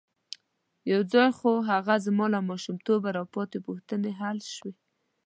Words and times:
یو 0.91 1.01
ځای 1.13 1.29
خو 1.37 1.51
هغه 1.71 1.95
زما 2.05 2.25
له 2.33 2.39
ماشومتوبه 2.49 3.09
را 3.17 3.23
پاتې 3.33 3.57
پوښتنې 3.67 4.11
حل 4.19 4.39
شوې. 4.55 4.73